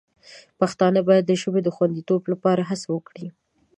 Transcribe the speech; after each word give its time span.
پښتانه 0.59 0.99
باید 1.07 1.23
د 1.27 1.31
ژبې 1.41 1.61
د 1.63 1.69
خوندیتوب 1.75 2.21
لپاره 2.31 2.61
هڅه 2.69 2.87
وکړي. 2.95 3.27